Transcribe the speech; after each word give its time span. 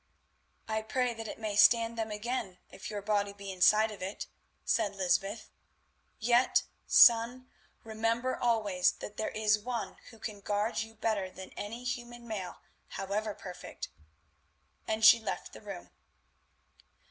"I 0.67 0.81
pray 0.81 1.13
that 1.13 1.27
it 1.27 1.37
may 1.37 1.55
stand 1.55 1.95
them 1.95 2.09
again 2.09 2.57
if 2.71 2.89
your 2.89 3.03
body 3.03 3.33
be 3.33 3.51
inside 3.51 3.91
of 3.91 4.01
it," 4.01 4.25
said 4.65 4.95
Lysbeth. 4.95 5.51
"Yet, 6.17 6.63
son, 6.87 7.51
remember 7.83 8.35
always 8.35 8.93
that 8.93 9.17
there 9.17 9.29
is 9.29 9.59
One 9.59 9.97
who 10.09 10.17
can 10.17 10.39
guard 10.41 10.79
you 10.79 10.95
better 10.95 11.29
than 11.29 11.51
any 11.51 11.83
human 11.83 12.27
mail 12.27 12.61
however 12.87 13.35
perfect," 13.35 13.89
and 14.87 15.05
she 15.05 15.19
left 15.19 15.53
the 15.53 15.61
room. 15.61 15.91